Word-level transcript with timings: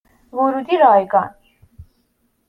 ورودی 0.37 0.77
رایگان 0.77 1.35